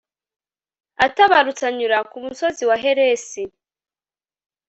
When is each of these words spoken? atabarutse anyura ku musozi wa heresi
atabarutse 1.05 1.63
anyura 1.69 1.97
ku 2.09 2.17
musozi 2.25 2.63
wa 2.69 2.77
heresi 2.83 3.41